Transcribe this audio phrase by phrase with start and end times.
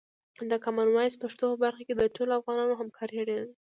[0.51, 3.53] د کامن وایس پښتو په برخه کې د ټولو افغانانو همکاري اړینه ده.